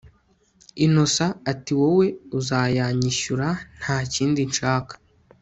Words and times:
Innocent 0.85 1.35
atiwowe 1.51 2.07
uzayanyishyura 2.37 3.47
ntakindi 3.79 4.41
nshaka 4.51 4.93